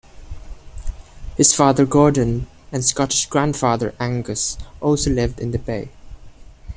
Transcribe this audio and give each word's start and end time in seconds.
His 1.37 1.53
father 1.53 1.85
Gordon 1.85 2.47
and 2.71 2.83
Scottish 2.83 3.27
grandfather 3.27 3.93
Angus 3.99 4.57
also 4.81 5.11
lived 5.11 5.39
in 5.39 5.51
the 5.51 5.59
Bay. 5.59 5.89